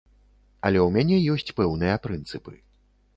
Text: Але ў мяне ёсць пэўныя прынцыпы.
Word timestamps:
Але 0.69 0.79
ў 0.83 0.87
мяне 0.95 1.17
ёсць 1.33 1.55
пэўныя 1.59 1.99
прынцыпы. 2.07 2.55